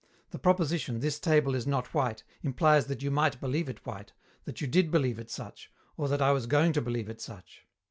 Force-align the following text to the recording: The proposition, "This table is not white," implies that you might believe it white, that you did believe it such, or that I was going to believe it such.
The 0.31 0.39
proposition, 0.39 0.99
"This 0.99 1.19
table 1.19 1.53
is 1.53 1.67
not 1.67 1.93
white," 1.93 2.23
implies 2.41 2.87
that 2.87 3.03
you 3.03 3.11
might 3.11 3.39
believe 3.39 3.69
it 3.69 3.85
white, 3.85 4.13
that 4.45 4.59
you 4.59 4.65
did 4.65 4.89
believe 4.89 5.19
it 5.19 5.29
such, 5.29 5.71
or 5.95 6.07
that 6.07 6.23
I 6.23 6.31
was 6.31 6.47
going 6.47 6.73
to 6.73 6.81
believe 6.81 7.07
it 7.07 7.21
such. 7.21 7.67